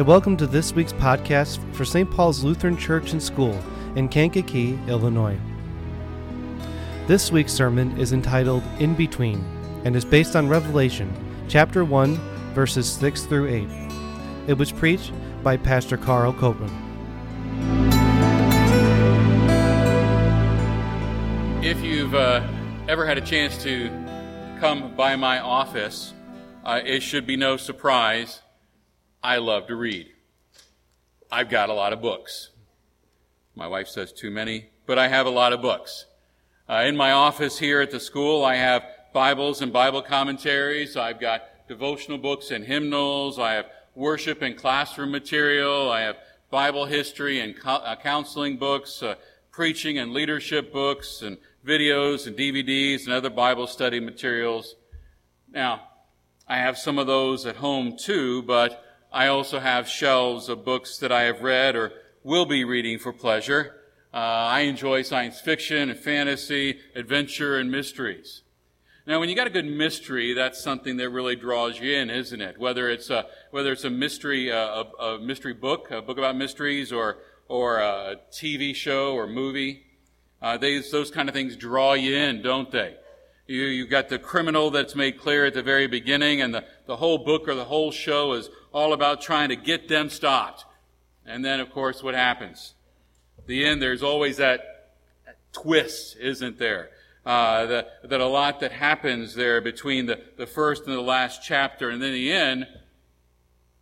[0.00, 2.10] and welcome to this week's podcast for St.
[2.10, 3.52] Paul's Lutheran Church and School
[3.96, 5.38] in Kankakee, Illinois.
[7.06, 9.44] This week's sermon is entitled In Between
[9.84, 11.12] and is based on Revelation
[11.48, 12.14] chapter 1,
[12.54, 13.68] verses 6 through 8.
[14.48, 15.12] It was preached
[15.42, 16.70] by Pastor Carl Koeppen.
[21.62, 22.48] If you've uh,
[22.88, 23.90] ever had a chance to
[24.60, 26.14] come by my office,
[26.64, 28.40] uh, it should be no surprise
[29.22, 30.08] I love to read.
[31.30, 32.48] I've got a lot of books.
[33.54, 36.06] My wife says too many, but I have a lot of books.
[36.66, 40.96] Uh, in my office here at the school, I have Bibles and Bible commentaries.
[40.96, 43.38] I've got devotional books and hymnals.
[43.38, 45.90] I have worship and classroom material.
[45.90, 46.16] I have
[46.50, 49.16] Bible history and co- uh, counseling books, uh,
[49.50, 54.76] preaching and leadership books, and videos and DVDs and other Bible study materials.
[55.52, 55.82] Now,
[56.48, 58.82] I have some of those at home too, but
[59.12, 63.12] I also have shelves of books that I have read or will be reading for
[63.12, 63.76] pleasure.
[64.12, 68.42] Uh, I enjoy science fiction and fantasy, adventure, and mysteries.
[69.06, 72.40] Now, when you got a good mystery, that's something that really draws you in, isn't
[72.40, 72.58] it?
[72.58, 76.36] Whether it's a whether it's a mystery uh, a, a mystery book, a book about
[76.36, 79.82] mysteries, or or a TV show or movie,
[80.40, 82.94] uh, they, those kind of things draw you in, don't they?
[83.46, 86.96] You, you've got the criminal that's made clear at the very beginning, and the, the
[86.96, 90.64] whole book or the whole show is all about trying to get them stopped.
[91.26, 92.74] And then, of course, what happens?
[93.46, 94.94] The end, there's always that
[95.52, 96.90] twist, isn't there?
[97.24, 101.42] Uh, that, that a lot that happens there between the, the first and the last
[101.42, 101.90] chapter.
[101.90, 102.66] And then the end,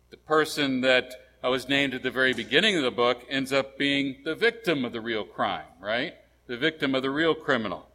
[0.09, 4.17] the person that was named at the very beginning of the book ends up being
[4.25, 6.15] the victim of the real crime, right?
[6.47, 7.87] The victim of the real criminal.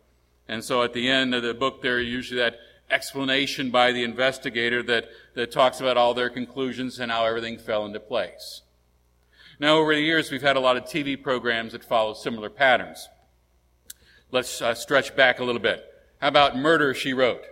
[0.49, 2.57] And so at the end of the book, there usually that
[2.91, 7.85] explanation by the investigator that, that talks about all their conclusions and how everything fell
[7.87, 8.63] into place.
[9.59, 13.09] Now, over the years, we've had a lot of TV programs that follow similar patterns.
[14.31, 15.85] Let's uh, stretch back a little bit.
[16.21, 17.45] How about Murder, She Wrote?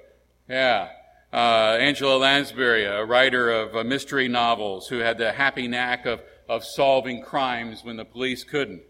[0.48, 0.88] Yeah.
[1.32, 6.20] Uh, Angela Lansbury, a writer of uh, mystery novels who had the happy knack of,
[6.48, 8.82] of solving crimes when the police couldn't.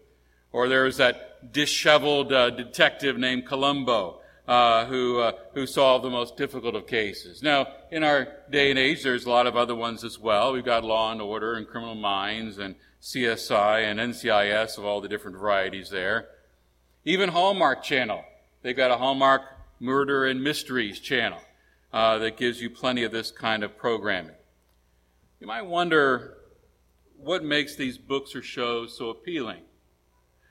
[0.51, 6.09] Or there was that disheveled uh, detective named Columbo uh, who, uh, who solve the
[6.09, 7.41] most difficult of cases.
[7.41, 10.53] Now, in our day and age, there's a lot of other ones as well.
[10.53, 15.07] We've got Law and Order and Criminal Minds and CSI and NCIS of all the
[15.07, 16.27] different varieties there.
[17.05, 18.23] Even Hallmark Channel.
[18.61, 19.41] They've got a Hallmark
[19.79, 21.39] Murder and Mysteries channel
[21.91, 24.35] uh, that gives you plenty of this kind of programming.
[25.39, 26.37] You might wonder
[27.17, 29.63] what makes these books or shows so appealing.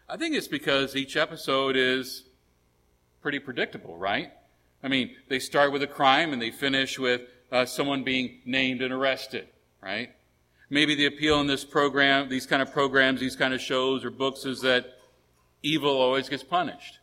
[0.08, 2.24] I think it's because each episode is
[3.22, 4.32] pretty predictable, right?
[4.82, 7.22] I mean, they start with a crime and they finish with
[7.52, 9.48] uh, someone being named and arrested,
[9.80, 10.10] right?
[10.68, 14.10] Maybe the appeal in this program, these kind of programs, these kind of shows or
[14.10, 14.86] books is that
[15.62, 16.98] evil always gets punished.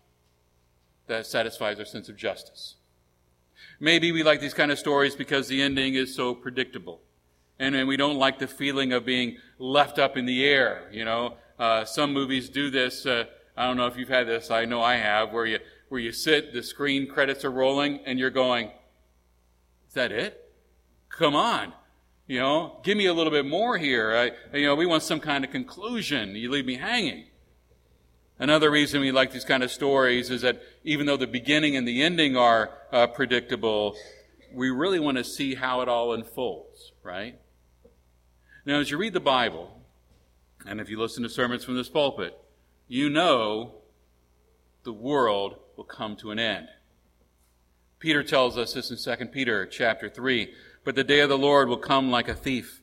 [1.07, 2.75] That satisfies our sense of justice.
[3.79, 7.01] Maybe we like these kind of stories because the ending is so predictable.
[7.59, 11.05] And, and we don't like the feeling of being left up in the air, you
[11.05, 11.35] know.
[11.57, 13.05] Uh, some movies do this.
[13.05, 13.25] Uh,
[13.55, 14.49] I don't know if you've had this.
[14.49, 18.17] I know I have, where you where you sit, the screen credits are rolling, and
[18.17, 18.71] you're going,
[19.87, 20.51] "Is that it?
[21.09, 21.73] Come on,
[22.27, 24.15] you know, give me a little bit more here.
[24.15, 26.35] I, you know, we want some kind of conclusion.
[26.35, 27.25] You leave me hanging."
[28.41, 31.85] Another reason we like these kind of stories is that even though the beginning and
[31.85, 33.97] the ending are uh, predictable,
[34.53, 37.37] we really want to see how it all unfolds, right?
[38.65, 39.81] Now, as you read the Bible,
[40.65, 42.37] and if you listen to sermons from this pulpit,
[42.87, 43.75] you know
[44.83, 46.67] the world will come to an end.
[47.99, 50.53] Peter tells us this in 2 Peter chapter 3.
[50.83, 52.81] But the day of the Lord will come like a thief.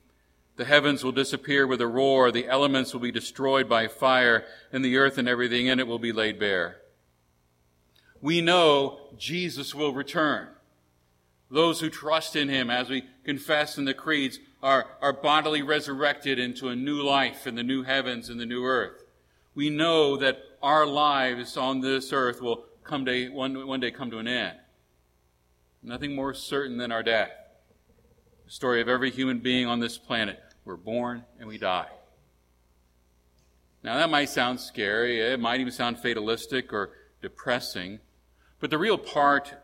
[0.56, 4.82] The heavens will disappear with a roar, the elements will be destroyed by fire, and
[4.82, 6.78] the earth and everything in it will be laid bare.
[8.22, 10.48] We know Jesus will return.
[11.50, 16.38] Those who trust in him, as we confess in the creeds, are, are bodily resurrected
[16.38, 19.04] into a new life in the new heavens and the new earth.
[19.54, 24.10] We know that our lives on this earth will come day, one, one day come
[24.10, 24.56] to an end.
[25.82, 27.30] Nothing more certain than our death.
[28.44, 30.40] The story of every human being on this planet.
[30.64, 31.88] We're born and we die.
[33.82, 35.20] Now, that might sound scary.
[35.20, 36.90] It might even sound fatalistic or
[37.22, 38.00] depressing.
[38.58, 39.54] But the real part,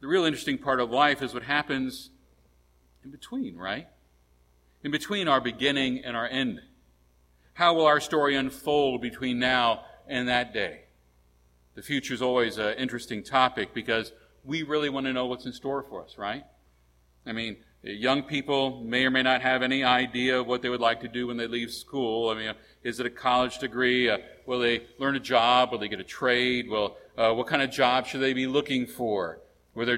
[0.00, 2.10] the real interesting part of life is what happens
[3.04, 3.86] in between, right?
[4.82, 6.60] In between our beginning and our end.
[7.54, 10.84] How will our story unfold between now and that day?
[11.80, 14.12] The future is always an interesting topic because
[14.44, 16.44] we really want to know what's in store for us, right?
[17.24, 20.82] I mean, Young people may or may not have any idea of what they would
[20.82, 22.28] like to do when they leave school.
[22.28, 24.10] I mean, is it a college degree?
[24.10, 25.72] Uh, will they learn a job?
[25.72, 26.68] Will they get a trade?
[26.68, 29.40] Well, uh, what kind of job should they be looking for?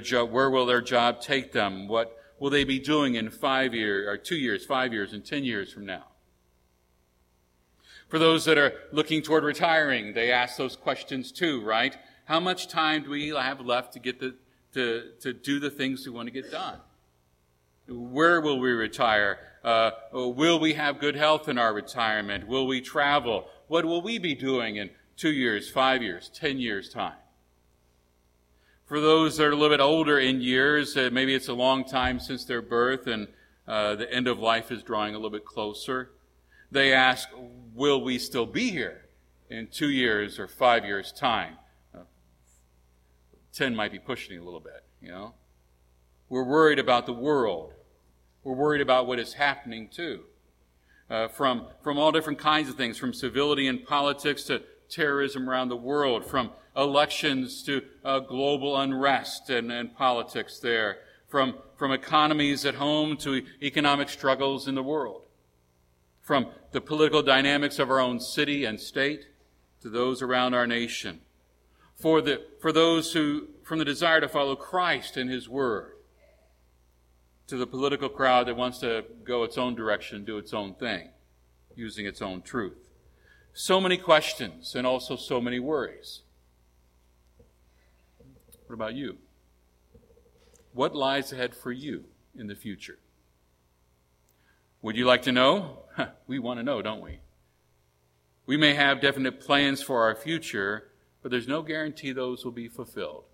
[0.02, 1.88] Jo- where will their job take them?
[1.88, 5.42] What will they be doing in five years, or two years, five years, and ten
[5.42, 6.04] years from now?
[8.12, 11.96] For those that are looking toward retiring, they ask those questions too, right?
[12.26, 14.34] How much time do we have left to get the,
[14.74, 16.80] to, to do the things we want to get done?
[17.88, 19.38] Where will we retire?
[19.64, 22.46] Uh, will we have good health in our retirement?
[22.46, 23.46] Will we travel?
[23.68, 27.16] What will we be doing in two years, five years, ten years' time?
[28.84, 31.82] For those that are a little bit older in years, uh, maybe it's a long
[31.82, 33.28] time since their birth and
[33.66, 36.10] uh, the end of life is drawing a little bit closer.
[36.72, 37.28] They ask,
[37.74, 39.02] Will we still be here
[39.48, 41.56] in two years or five years' time?
[41.94, 42.00] Uh,
[43.52, 45.34] ten might be pushing a little bit, you know?
[46.28, 47.74] We're worried about the world.
[48.42, 50.20] We're worried about what is happening too.
[51.10, 55.68] Uh, from, from all different kinds of things, from civility and politics to terrorism around
[55.68, 60.98] the world, from elections to uh, global unrest and, and politics there,
[61.28, 65.21] from, from economies at home to economic struggles in the world,
[66.22, 69.26] from the political dynamics of our own city and state
[69.80, 71.20] to those around our nation,
[71.96, 75.92] for, the, for those who, from the desire to follow Christ and His Word,
[77.48, 81.08] to the political crowd that wants to go its own direction, do its own thing,
[81.74, 82.88] using its own truth.
[83.52, 86.22] So many questions and also so many worries.
[88.66, 89.18] What about you?
[90.72, 92.04] What lies ahead for you
[92.34, 92.98] in the future?
[94.82, 95.78] Would you like to know?
[96.26, 97.20] we want to know, don't we?
[98.46, 100.88] We may have definite plans for our future,
[101.22, 103.24] but there's no guarantee those will be fulfilled.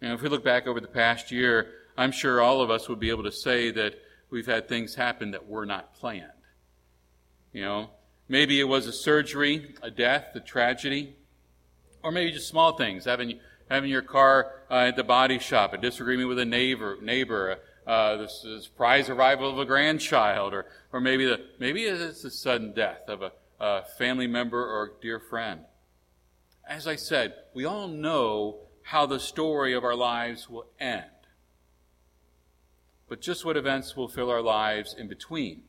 [0.00, 2.98] And if we look back over the past year, I'm sure all of us would
[2.98, 3.94] be able to say that
[4.30, 6.30] we've had things happen that were not planned.
[7.52, 7.90] You know,
[8.28, 11.16] maybe it was a surgery, a death, a tragedy,
[12.02, 13.40] or maybe just small things, having
[13.70, 18.16] having your car uh, at the body shop, a disagreement with a neighbor, neighbor, uh,
[18.16, 23.08] the surprise arrival of a grandchild, or or maybe the maybe it's the sudden death
[23.08, 25.60] of a, a family member or dear friend.
[26.68, 31.04] As I said, we all know how the story of our lives will end
[33.08, 35.62] but just what events will fill our lives in between.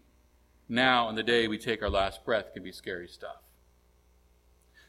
[0.68, 3.47] Now and the day we take our last breath can be scary stuff.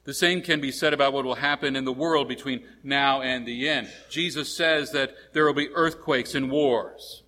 [0.04, 3.46] The same can be said about what will happen in the world between now and
[3.46, 3.88] the end.
[4.08, 7.22] Jesus says that there will be earthquakes and wars,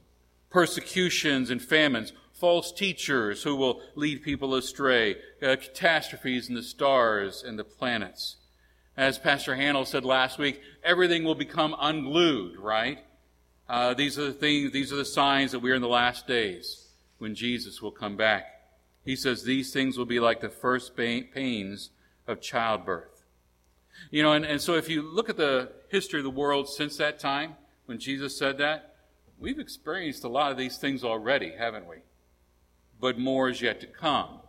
[0.48, 7.42] persecutions and famines, false teachers who will lead people astray, uh, catastrophes in the stars
[7.46, 8.36] and the planets.
[8.96, 12.98] As Pastor Hanel said last week, everything will become unglued, right?
[13.68, 16.88] Uh, these are the things, these are the signs that we're in the last days
[17.18, 18.46] when Jesus will come back.
[19.04, 21.90] He says these things will be like the first pains
[22.26, 23.24] of childbirth.
[24.10, 26.96] You know, and, and so if you look at the history of the world since
[26.96, 27.54] that time,
[27.86, 28.96] when Jesus said that,
[29.38, 31.96] we've experienced a lot of these things already, haven't we?
[33.00, 34.40] But more is yet to come.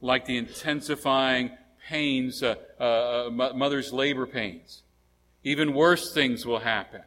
[0.00, 1.50] Like the intensifying
[1.88, 4.82] pains, uh, uh, mother's labor pains.
[5.44, 7.02] Even worse things will happen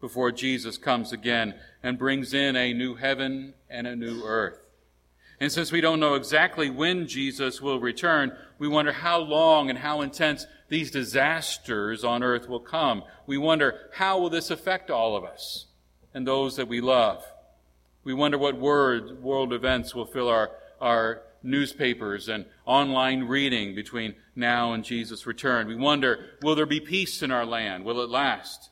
[0.00, 4.58] before Jesus comes again and brings in a new heaven and a new earth.
[5.40, 9.78] And since we don't know exactly when Jesus will return, we wonder how long and
[9.78, 13.02] how intense these disasters on earth will come.
[13.26, 15.66] We wonder how will this affect all of us
[16.12, 17.24] and those that we love.
[18.04, 24.14] We wonder what word, world events will fill our, our newspapers and online reading between
[24.36, 25.66] now and Jesus' return.
[25.66, 27.84] We wonder, will there be peace in our land?
[27.86, 28.68] Will it last?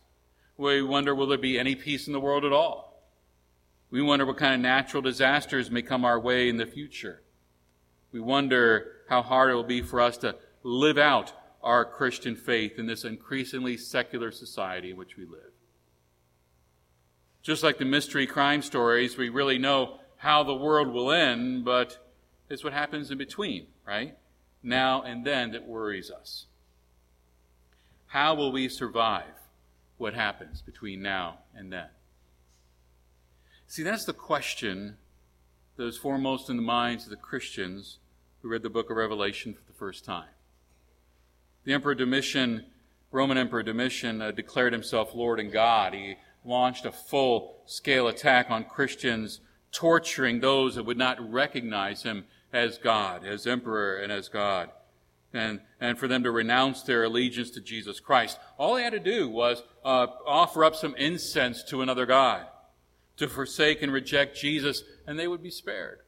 [0.58, 2.88] We wonder, will there be any peace in the world at all?
[3.90, 7.23] We wonder what kind of natural disasters may come our way in the future.
[8.12, 12.78] We wonder how hard it will be for us to live out our Christian faith
[12.78, 15.52] in this increasingly secular society in which we live.
[17.42, 21.99] Just like the mystery crime stories, we really know how the world will end, but
[22.50, 24.16] it's what happens in between, right?
[24.62, 26.47] Now and then that worries us.
[28.09, 29.38] How will we survive?
[29.99, 31.88] what happens between now and then.
[33.70, 34.96] See, that's the question
[35.76, 37.98] that was foremost in the minds of the Christians
[38.40, 40.30] who read the book of Revelation for the first time.
[41.64, 42.64] The Emperor Domitian,
[43.12, 45.92] Roman Emperor Domitian, uh, declared himself Lord and God.
[45.92, 52.25] He launched a full scale attack on Christians, torturing those that would not recognize him
[52.52, 54.70] as God, as Emperor, and as God
[55.32, 58.38] and, and for them to renounce their allegiance to Jesus Christ.
[58.56, 62.46] All they had to do was uh, offer up some incense to another God,
[63.18, 66.00] to forsake and reject Jesus, and they would be spared.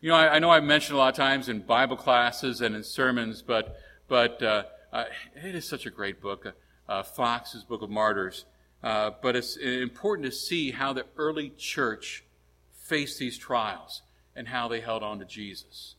[0.00, 2.76] You know, I, I know I've mentioned a lot of times in Bible classes and
[2.76, 3.76] in sermons, but,
[4.08, 5.04] but uh, uh,
[5.34, 6.52] it is such a great book, uh,
[6.90, 8.44] uh Fox's Book of Martyrs.
[8.82, 12.24] Uh, but it's important to see how the early church
[12.72, 14.02] faced these trials
[14.36, 15.94] and how they held on to Jesus.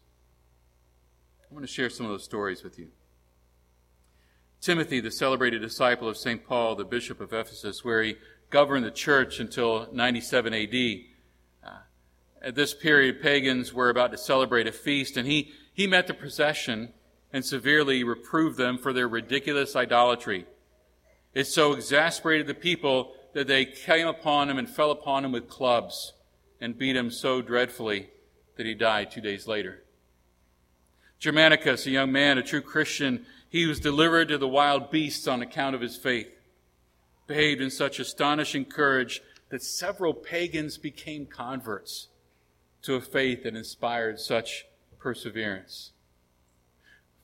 [1.49, 2.89] I want to share some of those stories with you.
[4.61, 6.45] Timothy, the celebrated disciple of St.
[6.45, 8.15] Paul, the bishop of Ephesus, where he
[8.49, 10.99] governed the church until 97 AD.
[11.63, 11.77] Uh,
[12.41, 16.13] at this period, pagans were about to celebrate a feast, and he, he met the
[16.13, 16.93] procession
[17.31, 20.45] and severely reproved them for their ridiculous idolatry.
[21.33, 25.49] It so exasperated the people that they came upon him and fell upon him with
[25.49, 26.13] clubs
[26.59, 28.09] and beat him so dreadfully
[28.55, 29.83] that he died two days later.
[31.19, 35.41] Germanicus, a young man, a true Christian, he was delivered to the wild beasts on
[35.41, 36.29] account of his faith,
[37.27, 42.07] behaved in such astonishing courage that several pagans became converts
[42.81, 44.65] to a faith that inspired such
[44.97, 45.91] perseverance.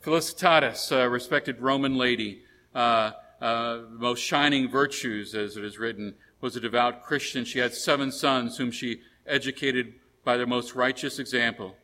[0.03, 2.43] Felicitatis, a respected Roman lady,
[2.75, 7.45] uh, uh, most shining virtues, as it is written, was a devout Christian.
[7.45, 9.93] She had seven sons whom she educated
[10.25, 11.75] by their most righteous example.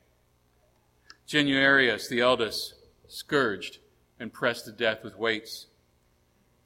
[1.27, 2.73] Januarius, the eldest,
[3.07, 3.77] scourged
[4.19, 5.67] and pressed to death with weights.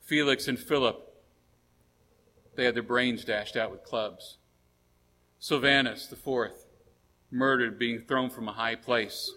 [0.02, 1.13] Felix and Philip,
[2.56, 4.38] they had their brains dashed out with clubs.
[5.40, 6.66] Sylvanus, the fourth,
[7.30, 9.32] murdered, being thrown from a high place.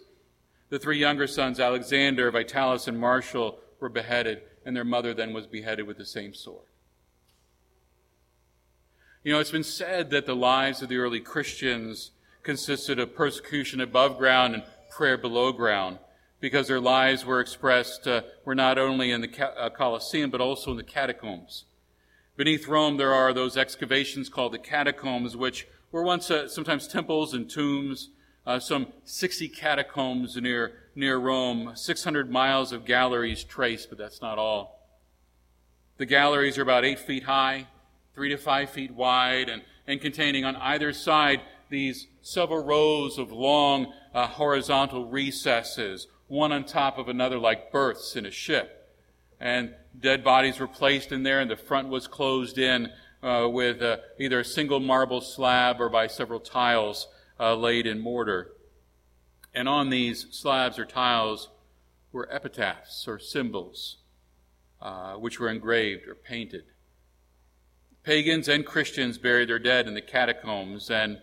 [0.68, 5.46] The three younger sons, Alexander, Vitalis, and Martial, were beheaded, and their mother then was
[5.46, 6.66] beheaded with the same sword.
[9.23, 13.80] You know, it's been said that the lives of the early Christians consisted of persecution
[13.80, 15.99] above ground and prayer below ground
[16.40, 20.70] because their lives were expressed, uh, were not only in the uh, Colosseum, but also
[20.70, 21.64] in the catacombs.
[22.36, 27.32] Beneath Rome, there are those excavations called the catacombs, which were once uh, sometimes temples
[27.32, 28.10] and tombs,
[28.46, 34.38] uh, some 60 catacombs near, near Rome, 600 miles of galleries traced, but that's not
[34.38, 34.86] all.
[35.96, 37.68] The galleries are about eight feet high,
[38.14, 41.40] three to five feet wide, and, and containing on either side
[41.70, 48.14] these several rows of long uh, horizontal recesses, one on top of another like berths
[48.14, 48.92] in a ship.
[49.40, 52.90] And dead bodies were placed in there, and the front was closed in
[53.22, 57.08] uh, with uh, either a single marble slab or by several tiles
[57.40, 58.52] uh, laid in mortar.
[59.54, 61.48] And on these slabs or tiles
[62.12, 63.98] were epitaphs or symbols,
[64.80, 66.64] uh, which were engraved or painted.
[68.02, 71.18] Pagans and Christians buried their dead in the catacombs, and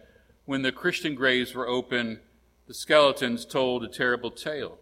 [0.46, 2.20] when the Christian graves were open,
[2.68, 4.78] the skeletons told a terrible tale.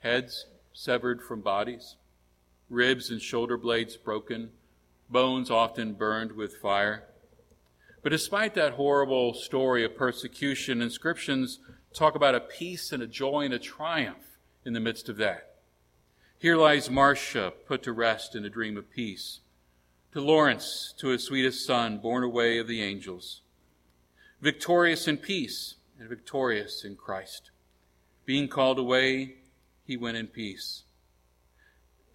[0.00, 1.96] Heads severed from bodies,
[2.68, 4.50] ribs and shoulder blades broken,
[5.08, 7.04] bones often burned with fire.
[8.02, 11.60] But despite that horrible story of persecution, inscriptions
[11.92, 15.56] talk about a peace and a joy and a triumph in the midst of that.
[16.38, 19.40] Here lies Marcia put to rest in a dream of peace.
[20.12, 23.42] To Lawrence, to his sweetest son, born away of the angels
[24.40, 27.50] victorious in peace and victorious in Christ.
[28.24, 29.38] Being called away,
[29.84, 30.84] he went in peace.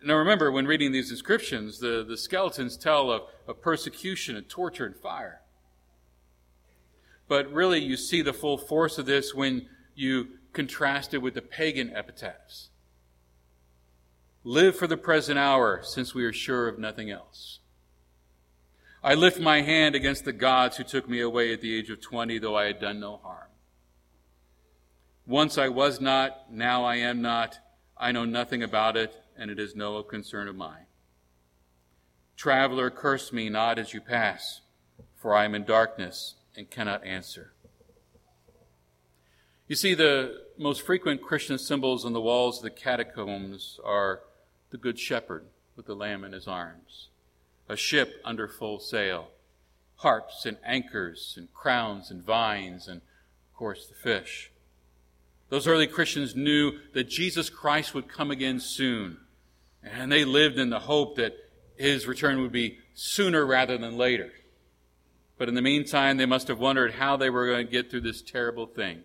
[0.04, 4.86] Now remember, when reading these inscriptions, the, the skeletons tell of, of persecution and torture
[4.86, 5.42] and fire.
[7.28, 11.42] But really, you see the full force of this when you contrast it with the
[11.42, 12.70] pagan epitaphs.
[14.44, 17.60] Live for the present hour, since we are sure of nothing else.
[19.02, 22.02] I lift my hand against the gods who took me away at the age of
[22.02, 23.50] 20, though I had done no harm.
[25.26, 27.58] Once I was not, now I am not.
[27.98, 30.86] I know nothing about it, and it is no concern of mine.
[32.36, 34.62] Traveler, curse me not as you pass,
[35.16, 37.54] for I am in darkness and cannot answer.
[39.68, 44.22] You see, the most frequent Christian symbols on the walls of the catacombs are
[44.72, 47.10] the Good Shepherd with the lamb in his arms
[47.70, 49.30] a ship under full sail,
[49.98, 54.52] harps and anchors and crowns and vines, and of course the fish.
[55.50, 59.18] Those early Christians knew that Jesus Christ would come again soon,
[59.84, 61.36] and they lived in the hope that
[61.76, 64.32] his return would be sooner rather than later.
[65.38, 68.02] But in the meantime, they must have wondered how they were going to get through
[68.02, 69.04] this terrible thing.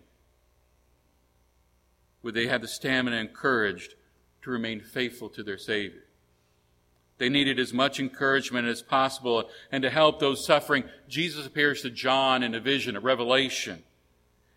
[2.21, 3.89] Would they have the stamina and courage
[4.43, 6.03] to remain faithful to their Savior?
[7.17, 9.49] They needed as much encouragement as possible.
[9.71, 13.83] And to help those suffering, Jesus appears to John in a vision, a revelation.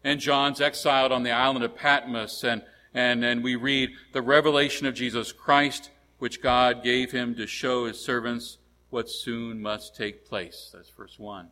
[0.05, 2.45] And John's exiled on the island of Patmos.
[2.45, 2.63] And,
[2.95, 5.91] and, and we read the revelation of Jesus Christ,
[6.23, 8.59] which God gave him to show his servants
[8.91, 10.71] what soon must take place.
[10.73, 11.49] That's verse 1.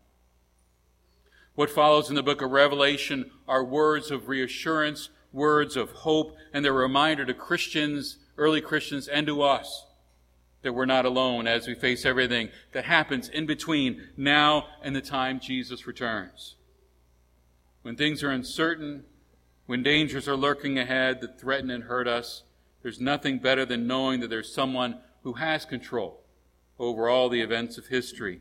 [1.57, 6.65] What follows in the book of Revelation are words of reassurance, words of hope, and
[6.65, 9.87] they're a reminder to Christians, early Christians, and to us
[10.63, 15.01] that we're not alone as we face everything that happens in between now and the
[15.01, 16.55] time Jesus returns.
[17.83, 19.03] When things are uncertain,
[19.67, 22.45] when dangers are lurking ahead that threaten and hurt us,
[22.83, 26.23] there's nothing better than knowing that there's someone who has control
[26.79, 28.41] over all the events of history.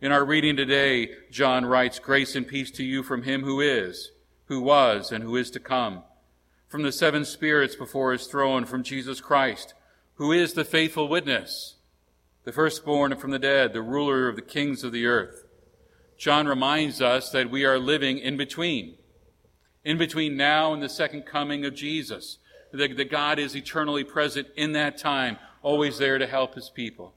[0.00, 4.12] In our reading today, John writes, Grace and peace to you from him who is,
[4.46, 6.02] who was, and who is to come,
[6.68, 9.74] from the seven spirits before his throne, from Jesus Christ,
[10.14, 11.76] who is the faithful witness,
[12.44, 15.44] the firstborn from the dead, the ruler of the kings of the earth.
[16.16, 18.94] John reminds us that we are living in between,
[19.84, 22.38] in between now and the second coming of Jesus,
[22.72, 27.14] that, that God is eternally present in that time, always there to help his people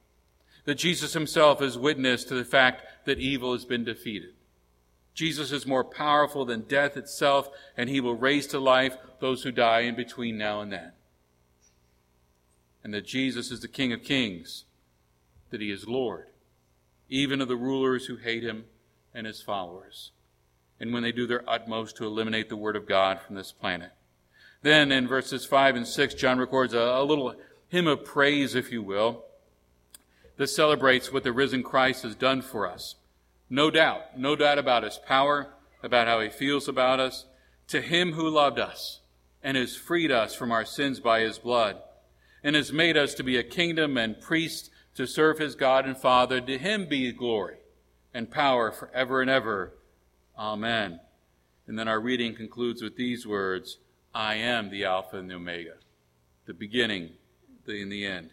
[0.65, 4.33] that Jesus himself is witness to the fact that evil has been defeated.
[5.13, 9.51] Jesus is more powerful than death itself, and he will raise to life those who
[9.51, 10.91] die in between now and then.
[12.83, 14.65] And that Jesus is the King of kings,
[15.49, 16.27] that he is Lord,
[17.09, 18.65] even of the rulers who hate him
[19.13, 20.11] and his followers,
[20.79, 23.91] and when they do their utmost to eliminate the Word of God from this planet.
[24.61, 27.35] Then in verses 5 and 6, John records a, a little
[27.67, 29.25] hymn of praise, if you will
[30.41, 32.95] this celebrates what the risen Christ has done for us.
[33.47, 35.53] No doubt, no doubt about his power,
[35.83, 37.25] about how he feels about us.
[37.67, 39.01] To him who loved us
[39.43, 41.77] and has freed us from our sins by his blood
[42.43, 45.95] and has made us to be a kingdom and priests to serve his God and
[45.95, 47.57] Father, to him be glory
[48.11, 49.73] and power forever and ever.
[50.35, 50.99] Amen.
[51.67, 53.77] And then our reading concludes with these words
[54.13, 55.75] I am the Alpha and the Omega,
[56.45, 57.11] the beginning
[57.65, 58.31] the, and the end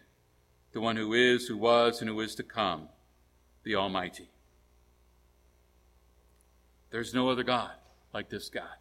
[0.71, 2.89] the one who is, who was, and who is to come,
[3.63, 4.29] the Almighty.
[6.91, 7.71] There's no other God
[8.13, 8.77] like this God.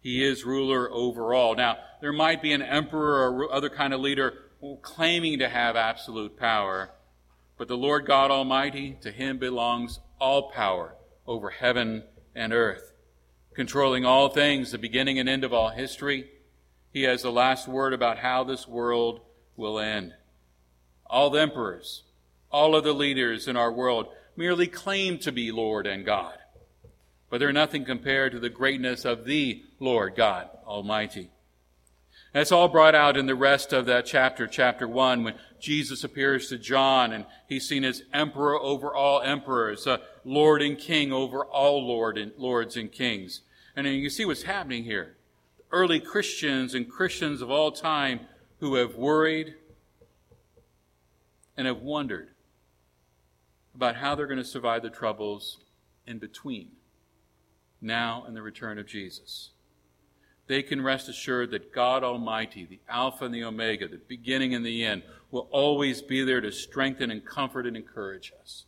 [0.00, 1.54] He is ruler over all.
[1.54, 4.34] Now, there might be an emperor or other kind of leader
[4.82, 6.90] claiming to have absolute power,
[7.56, 12.92] but the Lord God Almighty, to him belongs all power over heaven and earth,
[13.54, 16.30] controlling all things, the beginning and end of all history.
[16.92, 19.20] He has the last word about how this world
[19.56, 20.14] will end
[21.06, 22.02] all the emperors,
[22.50, 26.34] all of the leaders in our world merely claim to be Lord and God.
[27.30, 31.30] But they're nothing compared to the greatness of the Lord God Almighty.
[32.34, 36.48] That's all brought out in the rest of that chapter, chapter 1, when Jesus appears
[36.48, 41.44] to John and he's seen as emperor over all emperors, uh, Lord and King over
[41.44, 43.42] all Lord and, lords and kings.
[43.76, 45.16] And you can see what's happening here.
[45.70, 48.20] Early Christians and Christians of all time
[48.58, 49.54] who have worried,
[51.56, 52.30] and have wondered
[53.76, 55.58] about how they're going to survive the troubles
[56.04, 56.70] in between
[57.80, 59.50] now and the return of Jesus.
[60.46, 64.64] They can rest assured that God Almighty, the Alpha and the Omega, the beginning and
[64.64, 68.64] the end, will always be there to strengthen and comfort and encourage us.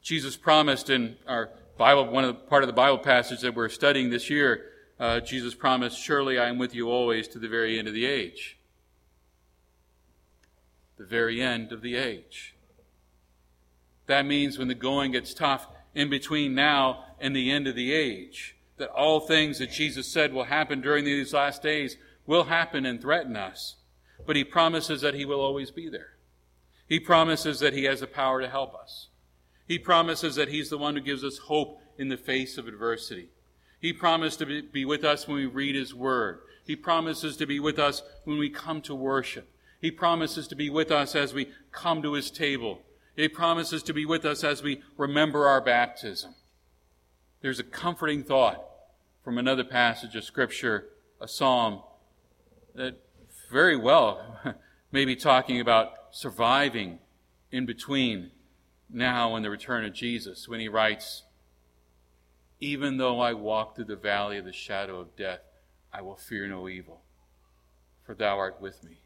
[0.00, 3.68] Jesus promised in our Bible, one of the part of the Bible passage that we're
[3.68, 4.66] studying this year,
[5.00, 8.06] uh, Jesus promised, Surely I am with you always to the very end of the
[8.06, 8.58] age
[10.98, 12.54] the very end of the age.
[14.06, 17.92] That means when the going gets tough in between now and the end of the
[17.92, 22.86] age, that all things that Jesus said will happen during these last days will happen
[22.86, 23.76] and threaten us.
[24.26, 26.18] But he promises that he will always be there.
[26.86, 29.08] He promises that he has the power to help us.
[29.66, 33.28] He promises that he's the one who gives us hope in the face of adversity.
[33.80, 36.40] He promised to be with us when we read his word.
[36.64, 39.48] He promises to be with us when we come to worship.
[39.80, 42.82] He promises to be with us as we come to his table.
[43.14, 46.34] He promises to be with us as we remember our baptism.
[47.40, 48.64] There's a comforting thought
[49.28, 50.86] from another passage of Scripture,
[51.20, 51.82] a psalm,
[52.74, 52.96] that
[53.50, 54.40] very well
[54.90, 56.98] may be talking about surviving
[57.52, 58.30] in between
[58.88, 61.24] now and the return of Jesus when he writes,
[62.58, 65.40] Even though I walk through the valley of the shadow of death,
[65.92, 67.02] I will fear no evil,
[68.06, 69.02] for thou art with me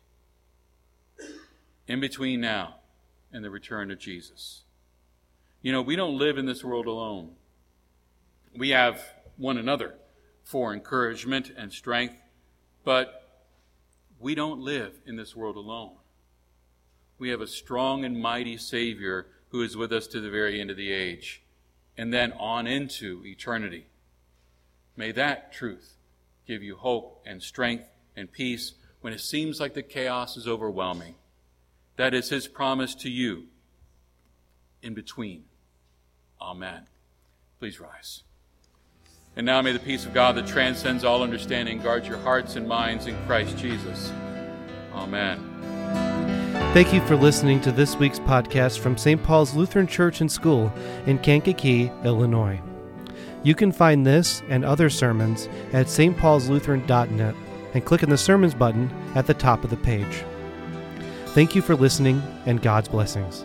[1.89, 2.77] in between now
[3.33, 4.63] and the return of Jesus.
[5.63, 7.33] You know, we don't live in this world alone.
[8.57, 9.03] We have
[9.37, 9.97] one another
[10.45, 12.17] for encouragement and strength,
[12.85, 13.45] but
[14.19, 15.97] we don't live in this world alone.
[17.19, 20.71] We have a strong and mighty Savior who is with us to the very end
[20.71, 21.43] of the age
[21.97, 23.87] and then on into eternity.
[24.97, 25.97] May that truth
[26.47, 27.85] give you hope and strength
[28.17, 31.15] and peace when it seems like the chaos is overwhelming.
[31.97, 33.45] That is his promise to you
[34.83, 35.45] in between.
[36.41, 36.87] Amen.
[37.59, 38.23] Please rise.
[39.37, 42.69] And now may the peace of God that transcends all understanding guard your hearts and
[42.69, 44.13] minds in Christ Jesus.
[44.93, 45.49] Amen.
[46.75, 49.23] Thank you for listening to this week's podcast from St.
[49.23, 50.73] Paul's Lutheran Church and School
[51.07, 52.61] in Kankakee, Illinois.
[53.43, 57.35] You can find this and other sermons at stpaulslutheran.net
[57.75, 60.25] and click on the sermons button at the top of the page.
[61.29, 63.45] Thank you for listening and God's blessings.